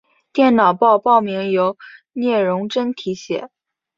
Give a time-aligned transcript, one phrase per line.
[0.33, 1.77] 电脑报报名由
[2.13, 3.51] 聂荣臻题写。